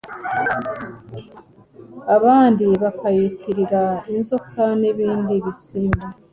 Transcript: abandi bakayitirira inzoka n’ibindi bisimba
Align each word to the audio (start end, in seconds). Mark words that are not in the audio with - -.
abandi 2.15 2.63
bakayitirira 2.81 3.83
inzoka 4.15 4.63
n’ibindi 4.81 5.33
bisimba 5.45 6.05